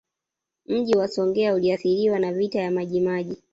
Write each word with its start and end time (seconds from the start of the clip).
Mji 0.65 0.95
wa 0.97 1.07
Songea 1.07 1.53
uliathirika 1.53 2.19
na 2.19 2.33
Vita 2.33 2.59
ya 2.59 2.71
Majimaji 2.71 3.37